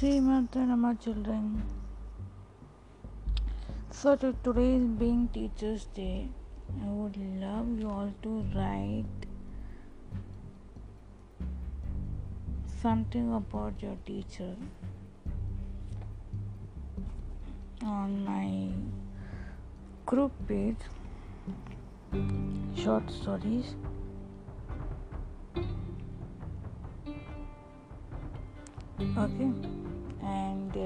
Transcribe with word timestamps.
Srimata 0.00 0.66
Nama 0.66 0.94
children. 0.94 1.62
So 3.90 4.16
to 4.16 4.32
today 4.42 4.76
is 4.76 4.84
being 5.00 5.28
Teachers 5.28 5.84
Day. 5.94 6.26
I 6.82 6.86
would 6.88 7.18
love 7.38 7.68
you 7.78 7.90
all 7.90 8.10
to 8.22 8.30
write 8.54 9.26
something 12.80 13.34
about 13.34 13.82
your 13.82 13.98
teacher 14.06 14.56
on 17.84 18.24
my 18.24 18.70
group 20.06 20.32
page 20.48 20.86
short 22.74 23.10
stories 23.10 23.74
okay 29.26 29.52
and 30.22 30.76
uh, 30.76 30.84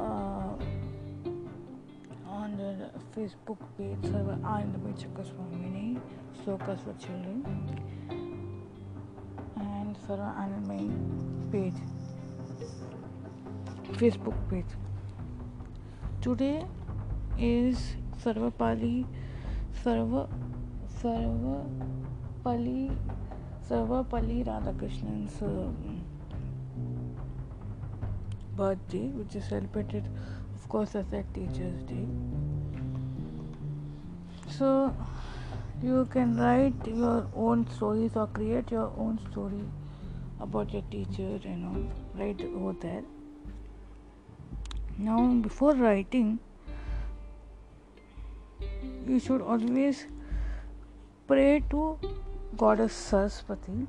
uh, 0.00 0.54
on 2.28 2.56
the 2.56 2.90
facebook 3.14 3.58
page 3.76 4.02
server 4.02 4.38
Anandamai 4.42 4.94
Chakaswamini 5.00 6.00
Slokas 6.44 6.80
for 6.84 6.94
children 7.04 7.44
and 9.56 9.96
Sarva 10.06 10.30
Anandamai 10.42 10.84
page 11.52 11.80
facebook 13.98 14.38
page 14.50 14.72
today 16.20 16.64
is 17.38 17.96
Sarvapali 18.22 19.06
Sarva 19.84 20.28
Sarvapali 21.02 22.80
Sarvepalli 23.68 24.44
Radhakrishnan's 24.46 25.42
uh, 25.42 25.66
birthday, 28.56 29.08
which 29.08 29.34
is 29.34 29.44
celebrated, 29.44 30.08
of 30.54 30.68
course, 30.68 30.94
as 30.94 31.12
a 31.12 31.24
Teacher's 31.34 31.82
Day. 31.82 32.06
So, 34.48 34.94
you 35.82 36.06
can 36.12 36.36
write 36.36 36.86
your 36.86 37.26
own 37.34 37.68
stories 37.70 38.12
or 38.14 38.28
create 38.28 38.70
your 38.70 38.92
own 38.96 39.18
story 39.30 39.64
about 40.38 40.72
your 40.72 40.82
teacher, 40.90 41.40
you 41.42 41.56
know, 41.56 41.90
write 42.14 42.40
over 42.42 42.72
there. 42.80 43.02
Now, 44.96 45.26
before 45.26 45.74
writing, 45.74 46.38
you 49.08 49.18
should 49.18 49.42
always 49.42 50.06
pray 51.26 51.64
to 51.70 51.98
goddess 52.56 52.92
Saraswati. 52.92 53.86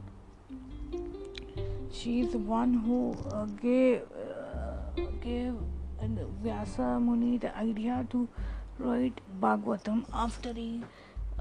She 1.92 2.22
is 2.22 2.32
the 2.32 2.38
one 2.38 2.74
who 2.86 3.16
uh, 3.32 3.46
gave 3.62 4.02
uh, 4.24 5.02
gave 5.22 5.54
and 6.00 6.20
Vyasa 6.44 7.00
Muni 7.00 7.38
the 7.38 7.56
idea 7.58 8.06
to 8.12 8.28
write 8.78 9.22
Bhagavatam 9.42 10.04
after 10.14 10.54
he 10.54 10.84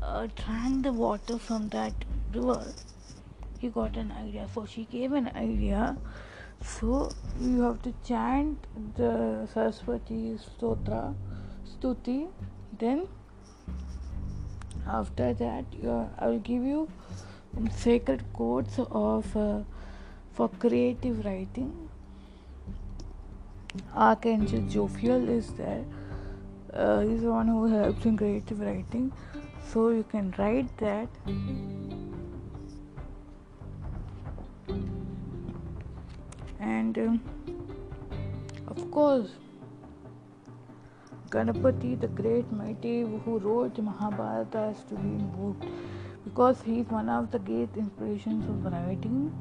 uh, 0.00 0.28
drank 0.36 0.84
the 0.84 0.92
water 0.92 1.38
from 1.38 1.69
that 1.70 2.04
river. 2.32 2.62
He 3.58 3.69
got 3.69 3.97
an 3.97 4.12
idea, 4.12 4.47
so 4.54 4.64
she 4.66 4.84
gave 4.84 5.12
an 5.12 5.28
idea. 5.34 5.97
So 6.62 7.10
you 7.41 7.60
have 7.62 7.82
to 7.82 7.92
chant 8.04 8.66
the 8.97 9.48
Saraswati 9.52 10.38
Stotra, 10.47 11.14
Stuti, 11.64 12.28
then 12.78 13.08
after 14.87 15.33
that 15.34 15.65
i 16.19 16.27
will 16.27 16.39
give 16.39 16.62
you 16.62 16.89
some 17.55 17.70
sacred 17.70 18.23
quotes 18.33 18.79
of 18.79 19.37
uh, 19.37 19.61
for 20.37 20.48
creative 20.65 21.25
writing. 21.25 21.89
Archangel 23.94 24.60
jophiel 24.75 25.28
is 25.28 25.49
there. 25.55 25.84
Uh, 26.72 27.00
he's 27.00 27.22
the 27.22 27.31
one 27.33 27.49
who 27.49 27.66
helps 27.66 28.05
in 28.05 28.19
creative 28.19 28.60
writing. 28.60 29.10
So 29.72 29.88
you 29.88 30.05
can 30.10 30.34
write 30.37 30.77
that. 30.78 31.09
And 36.60 36.99
um, 36.99 37.21
of 38.69 38.91
course 38.91 39.31
Ganapati, 41.31 42.00
the 42.00 42.06
great 42.09 42.50
mighty 42.53 43.00
who 43.03 43.38
wrote 43.38 43.78
Mahabharata, 43.78 44.59
has 44.59 44.84
to 44.84 44.94
be 44.94 45.09
invoked 45.09 45.64
because 46.25 46.62
he 46.62 46.81
is 46.81 46.88
one 46.88 47.09
of 47.09 47.31
the 47.31 47.38
great 47.38 47.69
inspirations 47.76 48.48
of 48.48 48.72
writing. 48.72 49.32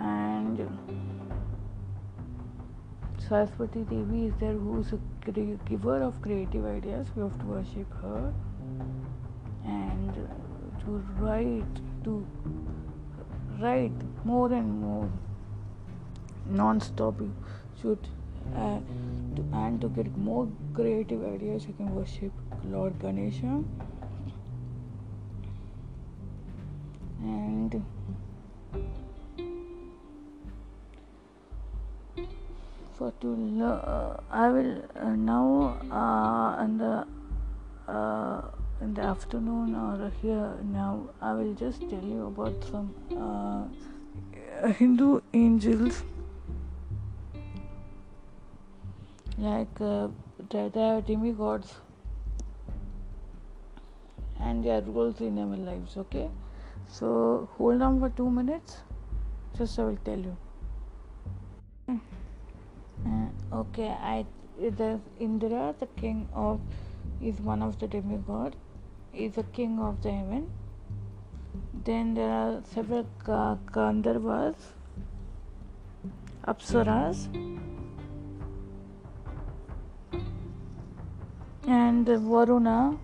And 0.00 0.68
Saraswati 3.18 3.84
Devi 3.84 4.26
is 4.26 4.34
there 4.40 4.52
who 4.52 4.80
is 4.80 4.92
a 4.92 4.98
giver 5.64 6.02
of 6.02 6.20
creative 6.20 6.66
ideas. 6.66 7.06
We 7.16 7.22
have 7.22 7.38
to 7.38 7.46
worship 7.46 7.92
her 8.02 8.32
and 9.64 10.14
to 10.84 10.90
write, 11.18 12.04
to 12.04 12.26
write 13.60 13.92
more 14.24 14.52
and 14.52 14.80
more 14.80 15.08
non-stop. 16.46 17.20
You 17.20 17.32
should 17.80 18.08
uh, 18.56 18.78
and 19.52 19.80
to 19.80 19.88
get 19.88 20.16
more 20.16 20.48
creative 20.74 21.24
ideas 21.32 21.66
you 21.66 21.74
can 21.74 21.94
worship 21.94 22.32
lord 22.64 22.98
ganesha 23.00 23.62
and 27.22 27.82
for 32.98 33.12
to 33.20 33.30
uh, 33.62 34.16
i 34.30 34.48
will 34.48 34.74
uh, 34.96 35.14
now 35.30 35.76
uh, 35.90 36.64
in 36.64 36.78
the 36.78 37.06
uh, 37.88 38.40
in 38.80 38.94
the 38.94 39.02
afternoon 39.02 39.74
or 39.74 40.10
here 40.22 40.52
now 40.72 41.08
i 41.20 41.32
will 41.32 41.54
just 41.54 41.80
tell 41.90 42.04
you 42.14 42.26
about 42.26 42.64
some 42.70 42.88
uh, 43.26 44.72
hindu 44.80 45.20
angels 45.32 46.02
like 49.44 49.80
uh, 49.80 50.08
they, 50.50 50.68
they 50.74 50.82
are 50.82 51.00
demigods 51.00 51.74
and 54.40 54.64
their 54.64 54.80
roles 54.82 55.20
in 55.20 55.38
our 55.38 55.56
lives 55.56 55.96
okay? 55.96 56.28
So 56.86 57.48
hold 57.58 57.82
on 57.82 58.00
for 58.00 58.10
two 58.10 58.30
minutes. 58.30 58.78
Just 59.56 59.78
i 59.78 59.84
will 59.84 59.98
tell 60.04 60.18
you. 60.18 60.36
Uh, 63.06 63.28
okay 63.60 63.88
i 64.10 64.24
the 64.58 64.98
indra 65.20 65.74
the 65.78 65.86
king 66.00 66.28
of 66.32 66.60
is 67.20 67.40
one 67.40 67.62
of 67.62 67.78
the 67.80 67.88
demigod 67.94 68.56
is 69.12 69.34
the 69.34 69.42
king 69.58 69.78
of 69.78 70.02
the 70.02 70.10
heaven. 70.10 70.50
Then 71.84 72.14
there 72.14 72.30
are 72.30 72.62
several 72.74 73.06
gandharvas 73.26 74.54
apsaras 76.46 77.28
and 81.66 82.06
Varuna. 82.06 82.96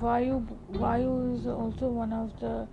Vayu, 0.00 0.46
Vayu 0.72 1.38
is 1.38 1.46
also 1.46 1.88
one 1.88 2.12
of 2.12 2.38
the 2.40 2.66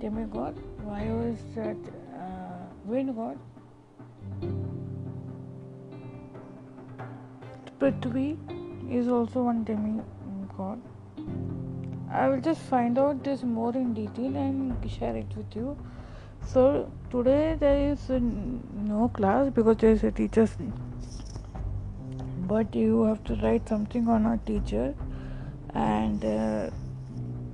demigod. 0.00 0.56
Vayu 0.86 1.32
is 1.32 1.38
that 1.54 1.76
uh, 2.16 2.66
wind 2.84 3.14
god. 3.14 3.38
Prithvi 7.78 8.36
is 8.90 9.08
also 9.08 9.42
one 9.42 9.64
demigod. 9.64 10.80
I 12.10 12.28
will 12.28 12.40
just 12.40 12.60
find 12.60 12.98
out 12.98 13.24
this 13.24 13.42
more 13.42 13.72
in 13.72 13.94
detail 13.94 14.36
and 14.36 14.90
share 14.90 15.16
it 15.16 15.36
with 15.36 15.56
you. 15.56 15.76
So 16.44 16.90
today 17.10 17.56
there 17.58 17.92
is 17.92 18.10
no 18.10 19.10
class 19.14 19.50
because 19.50 19.78
there 19.78 19.92
is 19.92 20.04
a 20.04 20.10
teacher's 20.10 20.56
but 22.52 22.74
you 22.74 23.02
have 23.04 23.24
to 23.24 23.34
write 23.42 23.68
something 23.68 24.08
on 24.08 24.26
a 24.26 24.38
teacher. 24.46 24.94
And 25.74 26.24
uh, 26.24 26.70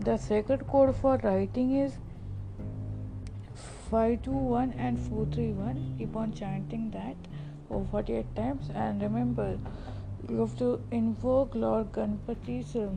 the 0.00 0.16
sacred 0.16 0.66
code 0.66 0.94
for 0.96 1.18
writing 1.22 1.76
is 1.76 1.98
521 3.90 4.72
and 4.76 4.98
431 4.98 5.94
keep 5.98 6.16
on 6.16 6.32
chanting 6.32 6.90
that 6.90 7.16
for 7.68 7.86
48 7.90 8.34
times. 8.36 8.70
And 8.74 9.00
remember 9.00 9.58
you 10.28 10.40
have 10.40 10.56
to 10.58 10.80
invoke 10.90 11.54
lord 11.54 11.92
ganpati's 11.92 12.74
uh, 12.76 12.88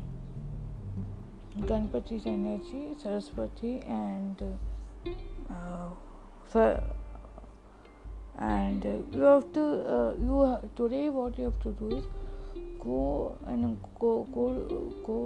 ganpati's 1.71 2.25
energy 2.25 2.81
saraswati 3.04 3.74
and 3.88 4.42
uh, 5.50 5.89
and 8.39 8.86
uh, 8.86 8.89
you 9.12 9.22
have 9.22 9.51
to 9.54 9.63
uh, 9.63 10.13
you 10.19 10.42
have, 10.42 10.75
today 10.75 11.10
what 11.10 11.38
you 11.38 11.45
have 11.45 11.60
to 11.62 11.72
do 11.72 11.98
is 11.98 12.06
go 12.80 13.38
and 13.45 13.78
go 14.00 14.28
go 14.33 14.94
go 15.06 15.18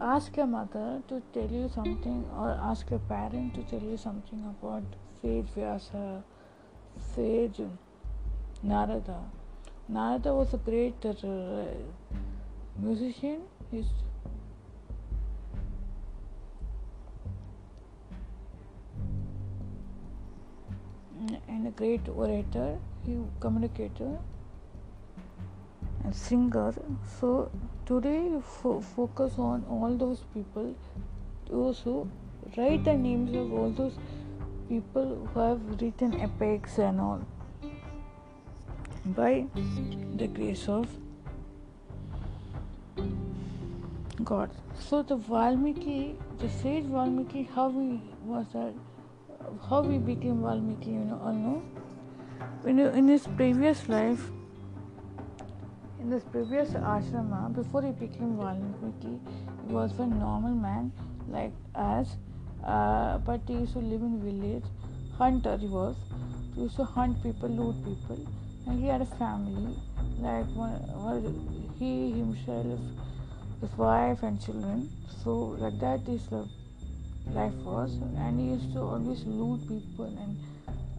ask 0.00 0.36
your 0.36 0.46
mother 0.46 1.02
to 1.08 1.22
tell 1.32 1.50
you 1.50 1.68
something 1.74 2.24
or 2.36 2.50
ask 2.70 2.90
your 2.90 3.00
parent 3.00 3.54
to 3.54 3.62
tell 3.64 3.82
you 3.88 3.96
something 3.96 4.42
about 4.52 4.82
sage 5.20 5.46
vyasa 5.54 6.22
sage 7.14 7.62
narada. 8.62 9.18
Narada 9.88 10.34
was 10.34 10.54
a 10.54 10.58
great 10.58 11.04
uh, 11.04 11.14
musician. 12.78 13.42
He's 13.70 13.86
great 21.82 22.08
orator, 22.22 22.78
he 23.04 23.14
communicator 23.40 24.10
and 26.04 26.14
singer. 26.14 26.72
So 27.18 27.50
today 27.86 28.20
fo- 28.50 28.80
focus 28.80 29.38
on 29.46 29.64
all 29.68 29.96
those 30.02 30.20
people, 30.34 30.68
those 31.50 31.80
who 31.80 31.96
write 32.56 32.84
the 32.84 32.94
names 33.06 33.34
of 33.40 33.52
all 33.52 33.74
those 33.80 33.98
people 34.68 35.10
who 35.32 35.40
have 35.40 35.82
written 35.82 36.14
epics 36.28 36.78
and 36.78 37.00
all 37.00 37.20
by 39.16 39.44
the 40.22 40.28
grace 40.38 40.68
of 40.68 40.86
God. 44.22 44.50
So 44.78 45.02
the 45.02 45.16
Valmiki, 45.16 46.16
the 46.38 46.48
sage 46.62 46.84
Valmiki, 46.84 47.48
how 47.56 47.70
he 47.70 48.00
was 48.24 48.46
that 48.52 48.72
how 49.68 49.82
he 49.82 49.98
became 49.98 50.42
Valmiki, 50.42 50.90
you 50.90 51.04
know, 51.04 51.20
all 51.24 51.32
know. 51.32 51.62
You, 52.64 52.88
in 52.88 53.08
his 53.08 53.26
previous 53.26 53.88
life, 53.88 54.30
in 56.00 56.10
this 56.10 56.24
previous 56.24 56.70
ashrama, 56.70 57.54
before 57.54 57.82
he 57.82 57.92
became 57.92 58.36
Valmiki, 58.36 59.18
he 59.66 59.72
was 59.72 59.98
a 59.98 60.06
normal 60.06 60.54
man 60.54 60.92
like 61.28 61.52
us, 61.74 62.16
uh, 62.64 63.18
but 63.18 63.40
he 63.46 63.54
used 63.54 63.72
to 63.72 63.78
live 63.78 64.02
in 64.02 64.20
village, 64.20 64.64
hunter 65.16 65.56
he 65.56 65.66
was. 65.66 65.96
He 66.54 66.62
used 66.62 66.76
to 66.76 66.84
hunt 66.84 67.22
people, 67.22 67.48
loot 67.48 67.76
people, 67.84 68.26
and 68.66 68.80
he 68.80 68.88
had 68.88 69.00
a 69.00 69.06
family, 69.06 69.74
like 70.20 70.46
one, 70.54 70.72
one 71.02 71.74
he 71.78 72.10
himself, 72.12 72.78
his 73.60 73.76
wife 73.78 74.22
and 74.22 74.40
children. 74.40 74.90
So 75.24 75.56
like 75.58 75.78
that 75.80 76.04
the 76.04 76.48
life 77.30 77.54
was, 77.64 77.92
and 78.16 78.40
he 78.40 78.46
used 78.54 78.72
to 78.72 78.80
always 78.80 79.24
loot 79.24 79.60
people 79.68 80.06
and 80.06 80.36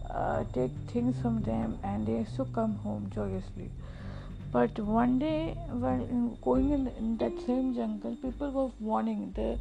uh, 0.10 0.44
take 0.54 0.72
things 0.92 1.16
from 1.22 1.42
them, 1.44 1.78
and 1.84 2.08
they 2.08 2.20
used 2.20 2.36
to 2.36 2.46
come 2.46 2.76
home 2.76 3.10
joyously. 3.14 3.70
But 4.52 4.78
one 4.80 5.18
day, 5.18 5.56
while 5.70 6.38
going 6.44 6.72
in, 6.72 6.88
in, 7.00 7.18
that 7.18 7.34
same 7.48 7.74
jungle, 7.74 8.16
people 8.22 8.52
were 8.52 8.72
warning. 8.80 9.34
The 9.36 9.58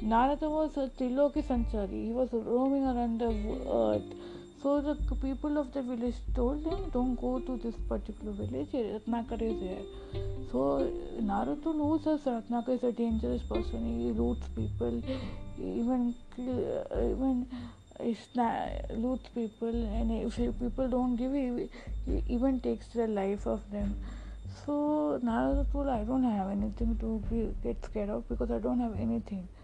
Narada 0.00 0.48
was 0.48 0.76
a 0.78 0.88
Triloki 0.98 1.44
Sanchari. 1.46 2.06
He 2.06 2.12
was 2.12 2.30
roaming 2.32 2.84
around 2.84 3.20
the 3.20 3.30
earth. 3.70 4.14
So 4.62 4.80
the 4.80 4.94
people 5.16 5.56
of 5.58 5.72
the 5.72 5.82
village 5.82 6.16
told 6.34 6.64
him, 6.64 6.90
"Don't 6.92 7.14
go 7.20 7.38
to 7.40 7.56
this 7.66 7.76
particular 7.92 8.32
village. 8.40 8.72
Ratnakar 8.72 9.40
is 9.50 9.60
there." 9.60 9.84
So 10.52 10.64
Naruto 11.32 11.74
knows 11.82 12.04
that 12.04 12.24
Ratnakar 12.32 12.76
is 12.78 12.84
a 12.84 12.92
dangerous 12.92 13.42
person. 13.52 13.86
He 14.00 14.12
loots 14.22 14.48
people 14.60 15.02
even 15.60 16.14
even 16.40 17.46
loots 18.90 19.28
people 19.34 19.68
and 19.68 20.10
if 20.10 20.36
people 20.58 20.88
don't 20.88 21.16
give 21.16 21.32
he, 21.32 21.68
he 22.06 22.22
even 22.28 22.60
takes 22.60 22.86
the 22.88 23.06
life 23.06 23.46
of 23.46 23.60
them 23.70 23.94
so 24.64 25.20
Narada 25.22 25.66
told 25.72 25.88
I 25.88 26.04
don't 26.04 26.24
have 26.24 26.50
anything 26.50 26.96
to 26.98 27.22
be, 27.30 27.54
get 27.62 27.84
scared 27.84 28.10
of 28.10 28.28
because 28.28 28.50
I 28.50 28.58
don't 28.58 28.80
have 28.80 28.94
anything 28.98 29.46
mm, 29.46 29.59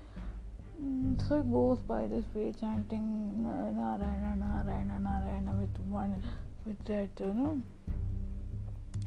so 1.29 1.43
he 1.43 1.51
goes 1.51 1.79
by 1.81 2.07
this 2.07 2.25
way 2.35 2.53
chanting 2.61 3.43
Narayana 3.43 4.37
Narayana 4.37 4.99
Narayana 4.99 5.53
with 5.61 5.79
one 5.89 6.23
with 6.65 6.85
that 6.85 7.09
you 7.19 7.33
know. 7.33 7.63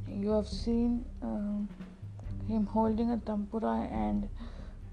You 0.07 0.31
have 0.31 0.47
seen 0.47 1.05
um, 1.21 1.69
him 2.47 2.65
holding 2.65 3.11
a 3.11 3.17
tampura 3.17 3.91
and 3.91 4.27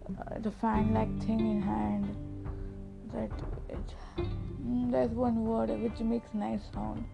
uh, 0.09 0.39
the 0.41 0.51
fan 0.51 0.93
like 0.93 1.09
thing 1.25 1.41
in 1.41 1.63
hand. 1.63 2.15
That 3.13 3.31
it, 3.71 3.95
mm, 4.63 4.91
there's 4.93 5.11
one 5.13 5.45
word 5.45 5.71
which 5.71 6.01
makes 6.01 6.35
nice 6.35 6.61
sound. 6.75 7.05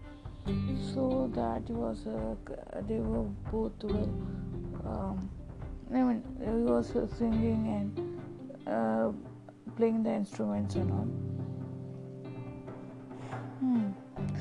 So 0.93 1.31
that 1.35 1.70
was 1.70 2.06
uh, 2.06 2.35
they 2.88 2.99
were 2.99 3.23
both 3.53 3.85
were 3.85 4.08
um, 4.85 5.31
I 5.94 6.03
mean 6.03 6.23
he 6.41 6.50
was 6.50 6.88
singing 7.17 7.69
and 7.69 8.69
uh, 8.69 9.12
playing 9.82 10.02
the 10.05 10.12
instruments 10.12 10.76
and 10.76 10.93
all 10.93 11.08
hmm. 13.58 13.88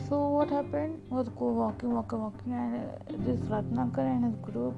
so 0.07 0.19
what 0.27 0.49
happened 0.49 1.01
was 1.09 1.29
go 1.29 1.47
walking 1.61 1.91
walking 1.91 2.21
walking 2.21 2.53
and 2.53 2.75
uh, 2.75 3.17
this 3.25 3.39
Ratnakar 3.53 4.05
and 4.05 4.25
his 4.25 4.35
group 4.47 4.75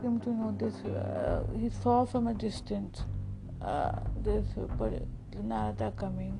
came 0.00 0.20
to 0.20 0.30
know 0.30 0.54
this. 0.56 0.74
Uh, 0.84 1.42
he 1.58 1.68
saw 1.68 2.04
from 2.04 2.28
a 2.28 2.34
distance 2.34 3.02
uh, 3.60 3.92
this 4.22 4.46
Narada 5.42 5.92
coming, 5.96 6.38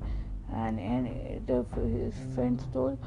and 0.53 0.79
and 0.79 1.07
his 1.07 2.15
friends 2.33 2.63
told, 2.71 2.97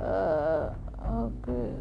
uh, 0.00 0.70
okay. 1.10 1.72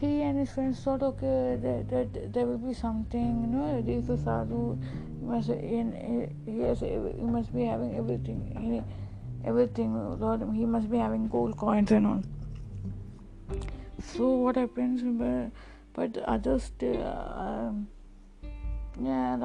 He 0.00 0.22
and 0.22 0.38
his 0.38 0.50
friends 0.50 0.80
thought, 0.80 1.02
okay, 1.02 1.58
that, 1.60 1.90
that 1.90 2.32
there 2.32 2.46
will 2.46 2.58
be 2.58 2.72
something, 2.72 3.40
you 3.40 3.46
know, 3.48 3.82
there 3.82 3.98
is 3.98 4.08
a 4.08 4.16
sadhu, 4.16 4.78
he 5.18 5.26
must, 5.26 5.48
in, 5.48 6.32
he, 6.46 6.60
has, 6.60 6.80
he 6.80 6.96
must 7.22 7.52
be 7.54 7.64
having 7.64 7.96
everything, 7.96 8.56
he, 8.60 9.46
everything, 9.46 10.20
Lord, 10.20 10.42
he 10.54 10.64
must 10.66 10.88
be 10.88 10.98
having 10.98 11.28
gold 11.28 11.56
coins 11.56 11.90
and 11.90 12.06
all. 12.06 12.22
So 14.00 14.28
what 14.30 14.56
happens 14.56 15.02
but, 15.02 15.50
but 15.94 16.22
others 16.24 16.70
uh, 16.82 16.86
um, 16.86 17.88
yeah 19.02 19.36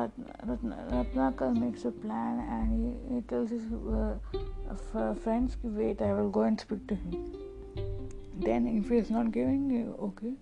Ratnakar 0.45 1.53
makes 1.59 1.83
a 1.85 1.91
plan 1.91 2.39
and 2.39 2.71
he, 3.09 3.15
he 3.15 3.21
tells 3.21 3.49
his 3.49 3.63
uh, 3.73 5.13
friends 5.15 5.57
wait 5.63 6.01
I 6.01 6.13
will 6.13 6.29
go 6.29 6.43
and 6.43 6.59
speak 6.59 6.87
to 6.87 6.95
him 6.95 7.50
then 8.45 8.67
if 8.67 8.89
he 8.89 8.97
is 8.97 9.09
not 9.09 9.31
giving 9.31 9.69
you 9.69 9.95
okay 10.01 10.33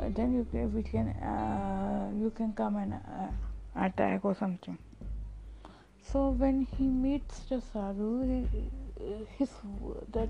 uh, 0.00 0.08
then 0.16 0.34
you 0.34 0.46
can, 0.50 0.72
we 0.74 0.82
can 0.82 1.08
uh, 1.08 2.10
you 2.18 2.30
can 2.30 2.52
come 2.52 2.76
and 2.76 2.94
uh, 2.94 3.84
attack 3.86 4.24
or 4.24 4.34
something 4.34 4.78
so 6.12 6.30
when 6.30 6.66
he 6.76 6.84
meets 6.84 7.40
the 7.50 7.60
sadhu 7.60 8.22
he, 8.24 8.70
his 9.38 9.50
that 10.12 10.28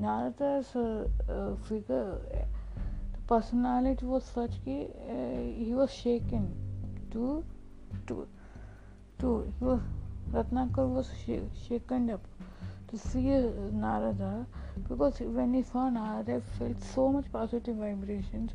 Narada's 0.00 0.74
uh, 0.74 1.06
uh, 1.28 1.54
figure, 1.68 2.18
the 3.12 3.18
personality 3.26 4.06
was 4.06 4.24
such 4.24 4.52
that 4.64 4.88
uh, 5.08 5.64
he 5.64 5.72
was 5.74 5.92
shaken 5.92 6.50
to, 7.10 7.44
to, 8.06 8.26
to, 9.18 9.52
he 9.58 9.64
was, 9.64 9.80
Ratnakar 10.32 10.88
was 10.88 11.10
sh- 11.26 11.68
shaken 11.68 12.08
up 12.10 12.24
to 12.88 12.96
see 12.96 13.28
Narada 13.72 14.46
because 14.88 15.20
when 15.20 15.54
he 15.54 15.62
saw 15.62 15.88
Narada, 15.88 16.42
felt 16.58 16.82
so 16.82 17.12
much 17.12 17.24
positive 17.32 17.76
vibrations 17.76 18.52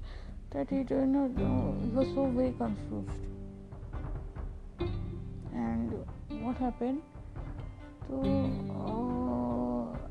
that 0.51 0.69
he 0.69 0.83
did 0.83 1.07
not 1.07 1.31
know, 1.37 1.75
he 1.81 1.89
was 1.89 2.07
so 2.15 2.25
very 2.27 2.53
confused. 2.53 3.09
And 5.53 5.93
what 6.41 6.57
happened? 6.57 7.01
So, 8.07 8.21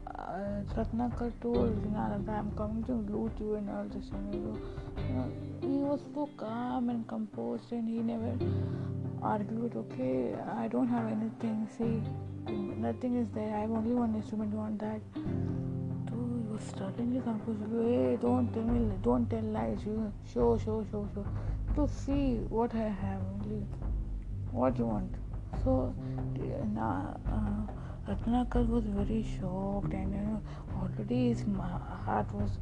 uh, 0.08 0.74
Ratnakar 0.74 1.32
told 1.40 1.92
Narada, 1.92 2.32
I'm 2.32 2.50
coming 2.52 2.84
to 2.84 2.92
loot 2.92 3.32
you 3.40 3.54
and 3.54 3.70
all 3.70 3.84
this. 3.84 4.10
And 4.10 4.34
you 4.34 5.14
know, 5.14 5.32
he 5.62 5.78
was 5.78 6.00
so 6.14 6.28
calm 6.36 6.90
and 6.90 7.06
composed 7.08 7.72
and 7.72 7.88
he 7.88 7.98
never 7.98 8.36
argued, 9.22 9.74
okay, 9.76 10.34
I 10.56 10.68
don't 10.68 10.88
have 10.88 11.06
anything, 11.06 11.68
see, 11.76 12.02
nothing 12.52 13.16
is 13.16 13.28
there, 13.34 13.54
I 13.56 13.60
have 13.60 13.70
only 13.70 13.92
one 13.92 14.14
instrument, 14.14 14.52
want 14.52 14.78
that. 14.80 15.00
Was 16.56 16.72
suddenly 16.78 17.20
confused, 17.20 17.60
hey, 17.70 18.16
don't 18.18 18.50
tell 18.54 18.62
me, 18.62 18.90
don't 19.02 19.28
tell 19.28 19.42
lies, 19.42 19.78
you 19.84 20.10
show, 20.32 20.56
show, 20.56 20.86
show, 20.90 21.06
show. 21.14 21.26
To 21.74 21.86
see 21.86 22.36
what 22.48 22.74
I 22.74 22.88
have, 23.00 23.20
only 23.34 23.58
what 24.52 24.78
you 24.78 24.86
want. 24.86 25.14
So, 25.62 25.94
uh, 26.78 27.12
Ratnakar 28.08 28.66
was 28.68 28.84
very 28.84 29.22
shocked 29.22 29.92
and 29.92 30.14
you 30.14 30.20
know, 30.20 30.40
already 30.80 31.28
his 31.28 31.44
heart 32.06 32.32
was, 32.32 32.52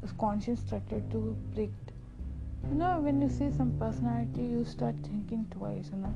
his 0.00 0.12
conscience 0.12 0.60
started 0.60 1.10
to 1.10 1.36
break. 1.54 1.72
You 2.70 2.74
know, 2.76 3.00
when 3.00 3.20
you 3.20 3.28
see 3.28 3.50
some 3.50 3.72
personality, 3.78 4.44
you 4.44 4.64
start 4.64 4.94
thinking 5.02 5.46
twice, 5.50 5.90
you 5.92 5.98
know. 5.98 6.14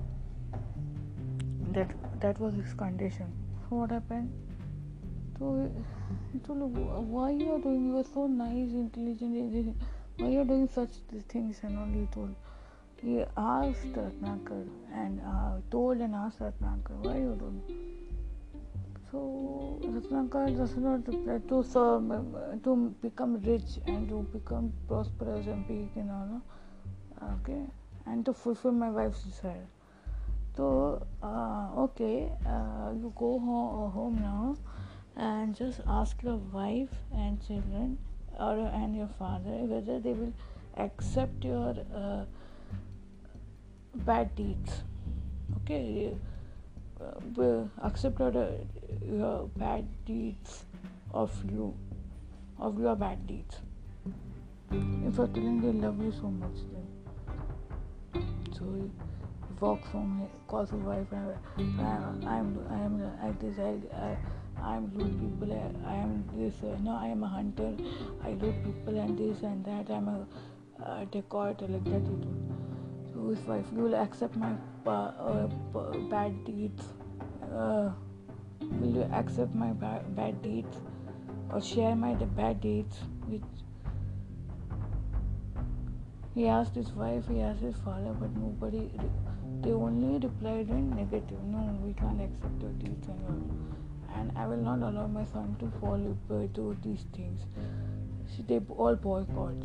That 1.72 1.90
that 2.20 2.40
was 2.40 2.54
his 2.54 2.72
condition. 2.72 3.30
So 3.68 3.76
what 3.76 3.90
happened? 3.90 4.32
So 5.40 5.72
he 6.34 6.38
told 6.40 6.76
why 6.76 7.30
you 7.30 7.52
are 7.54 7.58
doing, 7.58 7.86
you 7.86 7.96
are 7.96 8.04
so 8.04 8.26
nice, 8.26 8.72
intelligent, 8.72 9.74
why 10.18 10.28
you 10.28 10.40
are 10.40 10.44
doing 10.44 10.68
such 10.68 10.90
things 11.28 11.60
and 11.62 11.78
all 11.78 11.86
he 11.86 12.06
told. 12.14 12.34
he 13.00 13.24
asked 13.38 13.94
Ratnakar 13.94 14.68
and 14.92 15.22
uh, 15.26 15.52
told 15.70 16.02
and 16.02 16.14
asked 16.14 16.40
Ratnakar, 16.40 16.98
why 17.04 17.14
you 17.16 17.34
doing? 17.40 17.62
So 19.10 19.80
Ratnakar 19.82 20.54
does 20.58 20.76
not 20.76 21.08
reply 21.08 21.38
to 21.48 21.62
serve, 21.64 22.62
to 22.64 22.94
become 23.00 23.40
rich 23.40 23.78
and 23.86 24.10
to 24.10 24.20
become 24.34 24.70
prosperous 24.88 25.46
and 25.46 25.66
big 25.66 25.88
and 25.96 26.10
all, 26.10 26.42
okay, 27.36 27.62
and 28.04 28.26
to 28.26 28.34
fulfill 28.34 28.72
my 28.72 28.90
wife's 28.90 29.22
desire. 29.22 29.66
So 30.54 31.06
uh, 31.22 31.70
okay, 31.84 32.30
uh, 32.44 32.90
you 32.92 33.10
go 33.16 33.38
home, 33.38 33.90
home 33.90 34.20
now 34.20 34.56
and 35.16 35.54
just 35.54 35.80
ask 35.86 36.22
your 36.22 36.36
wife 36.36 36.90
and 37.14 37.44
children 37.46 37.98
or 38.38 38.58
and 38.58 38.96
your 38.96 39.10
father 39.18 39.56
whether 39.72 39.98
they 40.00 40.12
will 40.12 40.32
accept 40.76 41.44
your 41.44 41.74
uh, 41.94 42.24
bad 43.94 44.34
deeds. 44.34 44.82
Okay 45.62 46.14
uh, 47.00 47.64
accept 47.82 48.20
your, 48.20 48.36
uh, 48.36 48.50
your 49.04 49.50
bad 49.56 49.86
deeds 50.04 50.64
of 51.12 51.32
you 51.50 51.74
of 52.58 52.78
your 52.78 52.94
bad 52.94 53.26
deeds. 53.26 53.56
If 54.70 55.16
you're 55.16 55.26
telling 55.28 55.60
they 55.60 55.72
love 55.72 56.02
you 56.02 56.12
so 56.12 56.30
much 56.30 56.58
then. 56.72 58.22
So 58.56 58.64
he 58.74 58.90
walks 59.58 59.88
home 59.88 60.28
calls 60.46 60.70
his 60.70 60.80
wife 60.80 61.06
and 61.12 61.80
I'm 61.80 62.28
I'm 62.28 62.58
I'm 62.70 63.00
like 63.22 63.40
this 63.40 63.58
I, 63.58 63.78
I 63.96 64.16
I 64.62 64.76
am 64.76 64.90
loot 64.94 65.18
people, 65.20 65.52
I 65.86 65.94
am 65.94 66.24
this, 66.34 66.54
uh, 66.62 66.76
no, 66.82 66.92
I 66.96 67.06
am 67.06 67.22
a 67.22 67.28
hunter, 67.28 67.72
I 68.24 68.30
loot 68.30 68.54
people 68.64 68.98
and 68.98 69.18
this 69.18 69.42
and 69.42 69.64
that, 69.64 69.90
I 69.90 69.96
am 69.96 70.08
a 70.08 70.26
uh, 70.84 71.04
dacoit, 71.06 71.60
like 71.68 71.84
that. 71.84 72.02
So 73.12 73.30
if, 73.30 73.48
if 73.48 73.72
you 73.72 73.82
will 73.82 73.94
accept 73.94 74.36
my 74.36 74.52
uh, 74.86 75.48
bad 76.10 76.44
deeds, 76.44 76.84
uh, 77.52 77.90
will 78.60 78.94
you 78.94 79.08
accept 79.12 79.54
my 79.54 79.72
ba- 79.72 80.04
bad 80.10 80.42
deeds 80.42 80.76
or 81.52 81.60
share 81.60 81.94
my 81.96 82.14
bad 82.14 82.60
deeds? 82.60 82.98
He 86.34 86.46
asked 86.46 86.74
his 86.76 86.90
wife, 86.92 87.24
he 87.28 87.40
asked 87.40 87.60
his 87.60 87.76
father, 87.76 88.14
but 88.18 88.30
nobody. 88.36 88.90
They 89.62 89.72
only 89.72 90.18
replied 90.18 90.70
in 90.70 90.90
negative. 90.90 91.42
No, 91.44 91.76
we 91.82 91.92
can't 91.92 92.20
accept 92.20 92.62
your 92.62 92.70
deeds 92.72 93.08
and 93.08 93.24
all 93.26 93.70
and 94.16 94.32
I 94.36 94.46
will 94.46 94.56
not 94.56 94.82
allow 94.82 95.06
my 95.06 95.24
son 95.24 95.56
to 95.60 95.70
fall 95.80 95.94
into 95.94 96.76
these 96.82 97.04
things. 97.14 97.40
They 98.48 98.60
all 98.68 98.96
boycott. 98.96 99.62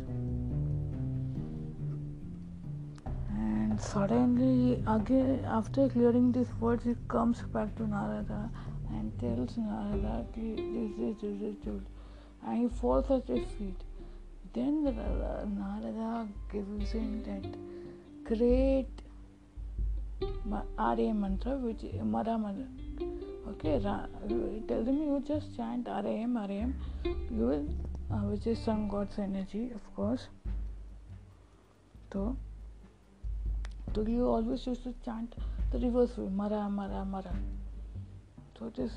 And 3.30 3.80
suddenly, 3.80 4.82
again, 4.86 5.44
after 5.46 5.88
clearing 5.88 6.32
these 6.32 6.52
words, 6.60 6.84
he 6.84 6.94
comes 7.08 7.42
back 7.42 7.74
to 7.76 7.86
Narada 7.86 8.50
and 8.90 9.18
tells 9.18 9.56
Narada, 9.56 10.26
this, 10.34 11.20
this, 11.20 11.56
this. 11.64 11.80
And 12.46 12.58
he 12.58 12.68
falls 12.68 13.10
at 13.10 13.28
his 13.28 13.46
feet. 13.58 13.80
Then 14.52 14.84
Narada 14.84 16.28
gives 16.52 16.92
him 16.92 17.22
that 17.24 17.44
great 18.24 18.88
Arya 20.78 21.14
mantra, 21.14 21.56
which 21.56 21.84
Mara 22.02 22.38
mantra 22.38 22.66
okay 23.48 23.80
tell 24.68 24.82
them 24.84 24.98
you 25.08 25.22
just 25.26 25.56
chant 25.56 25.86
ram 26.06 26.36
ram 26.50 26.74
you 27.04 27.46
will 27.50 27.66
uh, 28.12 28.22
which 28.30 28.46
is 28.46 28.58
sun 28.58 28.88
god's 28.88 29.18
energy 29.18 29.70
of 29.74 29.84
course 29.96 30.28
so 32.12 32.36
so 33.94 34.02
you 34.06 34.26
always 34.26 34.66
used 34.66 34.82
to 34.82 34.94
chant 35.04 35.34
the 35.72 35.78
reverse 35.78 36.16
way 36.16 36.28
mara 36.40 36.62
mara 36.78 37.04
mara 37.04 37.34
so 38.58 38.66
it 38.66 38.78
is 38.78 38.92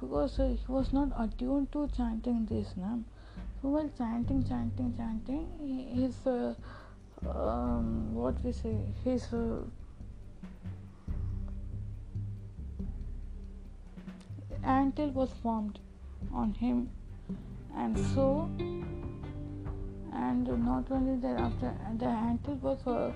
because 0.00 0.38
uh, 0.38 0.48
he 0.48 0.72
was 0.78 0.92
not 0.92 1.08
attuned 1.24 1.70
to 1.72 1.88
chanting 1.96 2.46
this 2.46 2.74
now 2.76 2.98
so 3.60 3.68
while 3.68 3.90
chanting 3.98 4.42
chanting 4.48 4.92
chanting 4.96 5.46
his 5.94 6.26
uh, 6.26 6.54
um, 7.28 8.14
what 8.14 8.42
we 8.44 8.52
say 8.52 8.76
his 9.04 9.32
uh, 9.32 9.62
anthill 14.92 15.12
was 15.18 15.30
formed 15.42 15.78
on 16.34 16.52
him 16.52 16.80
and 17.82 17.98
so 18.14 18.24
and 20.22 20.50
not 20.64 20.90
only 20.90 21.14
that 21.20 21.38
after 21.44 21.70
the 22.02 22.10
anthill 22.24 22.56
was 22.56 22.86
uh, 22.86 23.10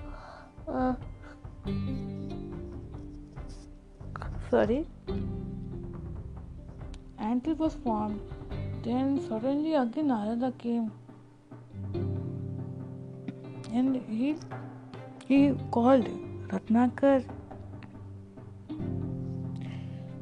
uh, 0.67 0.95
sorry. 4.49 4.87
Anthill 7.19 7.55
was 7.55 7.75
formed. 7.83 8.19
Then 8.83 9.21
suddenly 9.27 9.75
again 9.75 10.07
Narada 10.07 10.51
came. 10.57 10.91
And 13.71 14.01
he 14.09 14.35
he 15.27 15.53
called 15.71 16.07
Ratnakar 16.53 17.23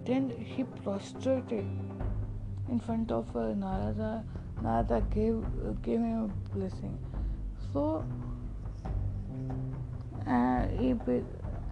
then 0.06 0.30
he 0.30 0.64
prostrated 0.84 1.66
in 2.70 2.80
front 2.80 3.12
of 3.12 3.36
uh, 3.36 3.54
Narada. 3.54 4.24
Narada 4.62 5.04
gave 5.14 5.44
uh, 5.44 5.72
gave 5.82 6.00
him 6.00 6.30
a 6.30 6.56
blessing. 6.56 6.98
So 7.74 8.06
uh, 10.28 10.68
he 10.80 10.94
be- 10.94 11.24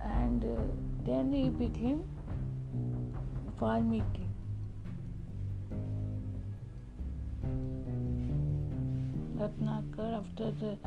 and 0.03 0.43
uh, 0.43 0.61
then 1.05 1.31
he 1.31 1.49
became 1.49 2.03
Valmiki. 3.59 4.27
Ratnakar 9.37 10.09
after 10.19 10.51
the 10.51 10.77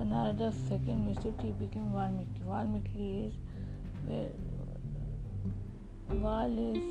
Narada's 0.00 0.54
second 0.68 1.14
visit 1.14 1.34
he 1.42 1.52
became 1.52 1.92
Valmiki. 1.92 2.40
Valmiki 2.46 3.26
is 3.26 3.34
where 4.06 4.28
wall 6.14 6.74
is 6.74 6.82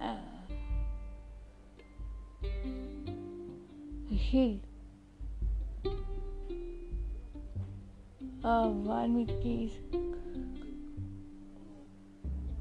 uh, 0.00 0.16
hill. 4.08 4.58
Uh, 8.44 8.68
Valmiki's 8.68 9.72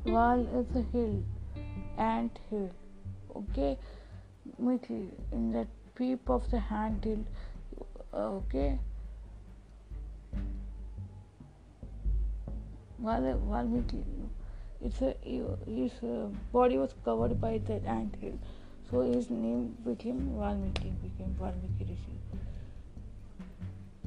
wall 0.06 0.42
is 0.60 0.76
a 0.76 0.82
hill, 0.92 1.24
ant 1.98 2.40
hill. 2.50 2.72
Okay, 3.36 3.78
middle 4.58 5.08
in 5.32 5.52
the 5.52 5.68
peep 5.96 6.30
of 6.30 6.50
the 6.52 6.60
hand 6.60 7.04
hill. 7.04 7.24
Okay. 8.14 8.80
Valmiki, 13.08 14.04
it's 14.82 15.02
a, 15.02 15.16
his 15.66 15.92
uh, 16.04 16.28
body 16.52 16.78
was 16.78 16.94
covered 17.06 17.40
by 17.40 17.58
that 17.68 17.86
ant 17.86 18.16
hill. 18.22 18.38
So 18.90 19.02
his 19.02 19.30
name 19.30 19.78
became 19.86 20.34
Valmiki, 20.38 20.94
became 21.02 21.36
Valmiki 21.40 21.86
Rishi. 21.90 22.18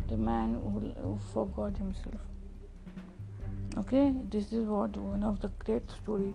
The 0.08 0.16
man 0.16 0.54
who, 0.54 0.80
who 1.00 1.18
forgot 1.32 1.76
himself. 1.76 2.20
Okay, 3.78 4.12
this 4.30 4.52
is 4.52 4.66
what 4.66 4.96
one 4.96 5.22
of 5.22 5.40
the 5.40 5.48
great 5.64 5.90
stories 5.90 6.34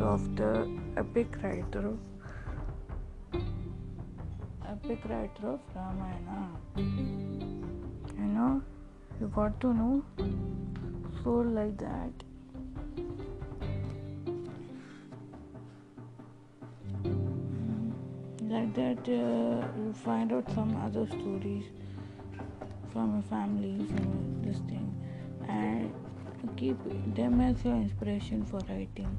of 0.00 0.36
the 0.36 0.68
epic 0.96 1.36
writer 1.42 1.88
of 1.88 1.98
epic 4.68 4.98
writer 5.08 5.48
of 5.48 5.60
Ramayana. 5.74 6.50
You 6.76 8.26
know, 8.36 8.62
you 9.20 9.28
got 9.28 9.60
to 9.60 9.72
know 9.72 10.04
soul 11.26 11.46
like 11.58 11.76
that. 11.78 12.24
Like 18.50 18.74
that, 18.74 19.08
uh, 19.14 19.66
you 19.78 19.92
find 20.04 20.32
out 20.32 20.52
some 20.54 20.76
other 20.84 21.04
stories 21.08 21.64
from 22.92 23.14
your 23.14 23.24
families 23.30 23.90
and 24.02 24.44
this 24.44 24.60
thing, 24.68 24.86
and 25.48 25.92
keep 26.56 26.78
them 27.16 27.40
as 27.40 27.64
your 27.64 27.74
inspiration 27.74 28.44
for 28.44 28.60
writing 28.68 29.18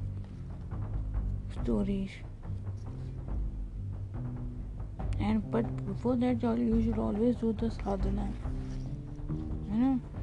stories. 1.60 2.10
And 5.20 5.50
but 5.50 5.74
before 5.84 6.16
that, 6.16 6.42
you 6.42 6.82
should 6.86 6.98
always 7.08 7.36
do 7.36 7.52
the 7.64 7.70
sadhana. 7.82 8.30
You 9.70 9.82
know. 9.82 10.17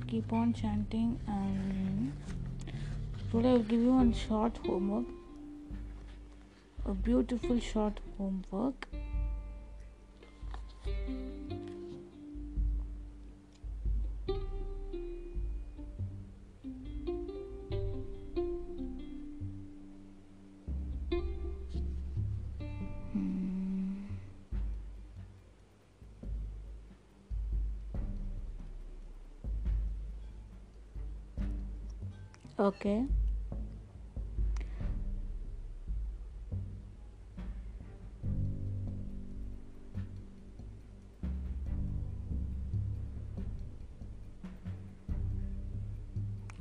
You 0.00 0.06
keep 0.06 0.32
on 0.32 0.52
chanting 0.52 1.18
and 1.26 2.12
today 3.30 3.50
I'll 3.50 3.58
give 3.58 3.80
you 3.80 3.92
one 3.92 4.12
short 4.12 4.56
homework 4.66 5.06
a 6.86 6.94
beautiful 6.94 7.60
short 7.60 8.00
homework 8.18 8.88
okay 32.80 33.04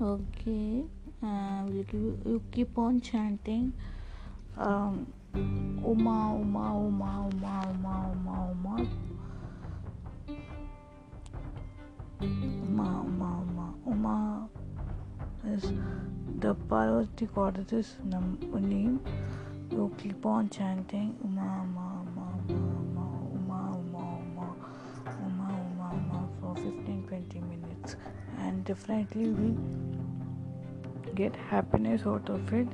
okay 0.02 0.84
uh, 1.24 1.64
you, 1.72 2.20
you 2.26 2.42
keep 2.52 2.78
on 2.78 3.00
chanting 3.00 3.72
um, 4.58 5.08
Uma, 5.32 6.34
Uma, 6.34 6.74
Uma, 6.74 7.30
Uma, 7.32 7.62
Uma, 7.70 8.12
Uma, 8.12 8.52
Uma. 8.52 8.88
Uma, 12.20 13.02
Uma, 13.02 13.76
Uma, 13.86 14.50
Uma 15.46 15.99
the 16.50 16.56
Parvati 16.56 17.28
goddess 17.36 17.98
name. 18.04 19.00
You 19.72 19.94
keep 20.00 20.26
on 20.26 20.50
chanting 20.50 21.16
Uma, 21.24 21.42
Uma, 21.64 21.88
Uma, 22.10 22.28
Uma, 22.50 23.08
Uma, 23.36 23.60
Uma, 23.78 24.06
Uma, 24.26 24.48
Uma, 25.28 25.50
Uma, 25.68 25.90
Uma 25.94 26.30
for 26.42 26.56
15-20 26.56 27.44
minutes, 27.50 27.98
and 28.40 28.66
definitely 28.66 29.30
we 29.30 29.56
get 31.14 31.36
happiness 31.36 32.02
out 32.08 32.28
of 32.32 32.52
it. 32.52 32.68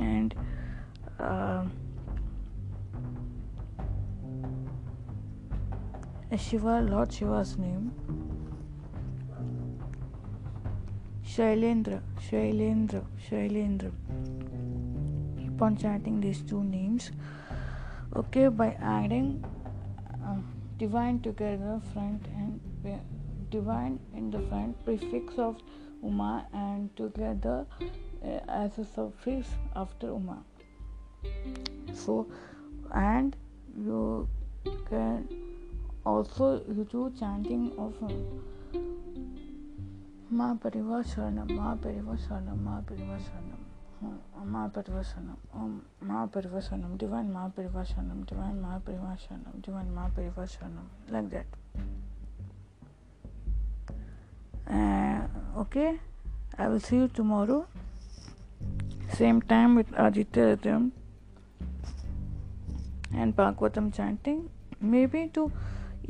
And 0.00 0.34
uh, 1.20 1.64
Shiva, 6.36 6.80
Lord 6.80 7.12
Shiva's 7.12 7.56
name 7.56 7.92
Shailendra, 11.36 12.00
Shailendra, 12.18 13.04
Shailendra. 13.28 13.92
Keep 15.38 15.60
on 15.60 15.76
chanting 15.76 16.18
these 16.18 16.40
two 16.40 16.64
names. 16.64 17.10
Okay, 18.14 18.48
by 18.48 18.68
adding 18.80 19.44
uh, 20.24 20.36
divine 20.78 21.20
together, 21.20 21.78
front 21.92 22.24
and 22.36 22.58
divine 23.50 24.00
in 24.14 24.30
the 24.30 24.40
front, 24.48 24.82
prefix 24.86 25.34
of 25.36 25.56
Uma, 26.02 26.46
and 26.54 26.96
together 26.96 27.66
uh, 28.24 28.38
as 28.48 28.78
a 28.78 28.86
suffix 28.86 29.46
after 29.74 30.06
Uma. 30.06 30.42
So, 31.92 32.26
and 32.94 33.36
you 33.76 34.26
can 34.88 35.28
also 36.06 36.62
you 36.66 36.88
do 36.90 37.12
chanting 37.18 37.72
of. 37.76 37.94
महापरिवा 40.32 41.00
शरणम 41.06 41.52
महापरिवा 41.56 42.14
शरणम 42.26 42.64
महापरिवा 42.64 43.12
हाँ, 43.12 43.18
शरणम 43.18 44.50
महापरिवा 44.52 45.02
शरणम 45.02 45.60
ओम 45.62 45.78
महापरिवा 46.08 46.60
शरणम 46.60 46.96
divine 47.00 47.30
महापरिवा 47.32 47.84
शरणम 47.90 48.22
divine 48.30 48.58
महापरिवा 48.60 49.14
Sharanam 49.18 49.60
divine 49.66 49.90
Mahapariva 49.94 50.44
Sharanam 50.54 51.12
like 51.12 51.28
that 51.34 51.54
okay 55.60 55.86
I 55.86 56.68
will 56.68 56.78
see 56.88 56.96
you 56.98 57.06
tomorrow 57.16 57.64
same 59.16 59.38
time 59.50 59.74
with 59.78 59.90
Aditya 60.04 60.44
Rhythm 60.46 60.86
and 63.14 63.34
Bhagavatam 63.36 63.86
chanting. 63.98 64.40
Maybe 64.94 65.20
to 65.36 65.44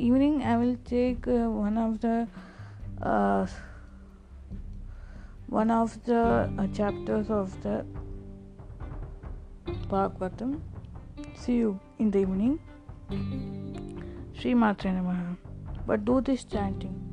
evening 0.07 0.41
I 0.43 0.57
will 0.57 0.75
take 0.89 1.27
uh, 1.27 1.35
one 1.57 1.77
of 1.83 1.93
the 2.05 2.15
uh, 3.11 3.45
one 5.47 5.71
of 5.71 6.03
the 6.03 6.49
uh, 6.57 6.67
chapters 6.67 7.29
of 7.29 7.61
the 7.63 7.85
Bhagavatam. 9.89 10.59
See 11.35 11.55
you 11.55 11.79
in 11.99 12.11
the 12.11 12.19
evening. 12.19 12.59
Sri 14.37 14.53
Matre 14.53 14.91
Namaha. 14.91 15.37
But 15.85 16.03
do 16.03 16.19
this 16.21 16.43
chanting. 16.43 17.06